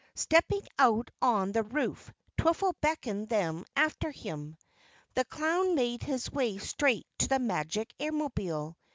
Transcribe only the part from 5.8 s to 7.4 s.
his way straight to the